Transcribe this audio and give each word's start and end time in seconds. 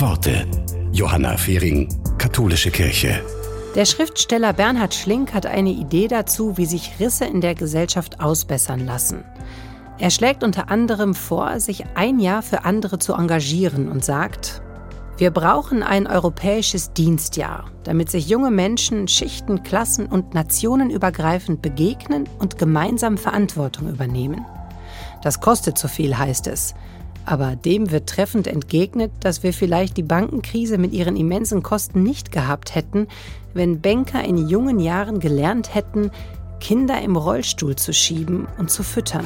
Worte. 0.00 0.46
Johanna 0.92 1.36
Fehring, 1.36 1.86
Katholische 2.16 2.70
Kirche. 2.70 3.22
Der 3.74 3.84
Schriftsteller 3.84 4.54
Bernhard 4.54 4.94
Schlink 4.94 5.34
hat 5.34 5.44
eine 5.44 5.70
Idee 5.70 6.08
dazu, 6.08 6.56
wie 6.56 6.64
sich 6.64 6.94
Risse 6.98 7.26
in 7.26 7.42
der 7.42 7.54
Gesellschaft 7.54 8.18
ausbessern 8.18 8.86
lassen. 8.86 9.24
Er 9.98 10.08
schlägt 10.08 10.42
unter 10.42 10.70
anderem 10.70 11.14
vor, 11.14 11.60
sich 11.60 11.84
ein 11.96 12.18
Jahr 12.18 12.42
für 12.42 12.64
andere 12.64 12.98
zu 12.98 13.12
engagieren 13.12 13.90
und 13.90 14.02
sagt, 14.02 14.62
wir 15.18 15.30
brauchen 15.30 15.82
ein 15.82 16.06
europäisches 16.06 16.94
Dienstjahr, 16.94 17.70
damit 17.84 18.10
sich 18.10 18.26
junge 18.26 18.50
Menschen 18.50 19.06
Schichten, 19.06 19.62
Klassen 19.64 20.06
und 20.06 20.32
Nationen 20.32 20.88
übergreifend 20.88 21.60
begegnen 21.60 22.26
und 22.38 22.56
gemeinsam 22.56 23.18
Verantwortung 23.18 23.90
übernehmen. 23.90 24.46
Das 25.22 25.42
kostet 25.42 25.76
zu 25.76 25.88
viel, 25.88 26.16
heißt 26.16 26.46
es. 26.46 26.74
Aber 27.24 27.56
dem 27.56 27.90
wird 27.90 28.08
treffend 28.08 28.46
entgegnet, 28.46 29.12
dass 29.20 29.42
wir 29.42 29.52
vielleicht 29.52 29.96
die 29.96 30.02
Bankenkrise 30.02 30.78
mit 30.78 30.92
ihren 30.92 31.16
immensen 31.16 31.62
Kosten 31.62 32.02
nicht 32.02 32.32
gehabt 32.32 32.74
hätten, 32.74 33.06
wenn 33.54 33.80
Banker 33.80 34.24
in 34.24 34.48
jungen 34.48 34.80
Jahren 34.80 35.20
gelernt 35.20 35.74
hätten, 35.74 36.10
Kinder 36.60 37.00
im 37.00 37.16
Rollstuhl 37.16 37.76
zu 37.76 37.92
schieben 37.92 38.46
und 38.58 38.70
zu 38.70 38.82
füttern. 38.82 39.24